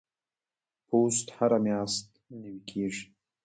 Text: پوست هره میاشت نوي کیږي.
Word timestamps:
پوست 0.87 1.27
هره 1.37 1.59
میاشت 1.65 2.05
نوي 2.41 2.59
کیږي. 2.69 3.05